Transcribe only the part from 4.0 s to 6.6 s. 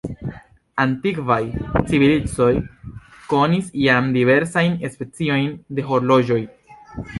diversajn speciojn de horloĝoj.